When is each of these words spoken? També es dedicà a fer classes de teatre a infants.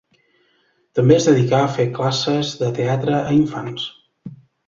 També 0.99 1.15
es 1.17 1.27
dedicà 1.31 1.59
a 1.65 1.67
fer 1.75 1.85
classes 1.99 2.55
de 2.63 2.71
teatre 2.79 3.19
a 3.21 3.37
infants. 3.39 3.87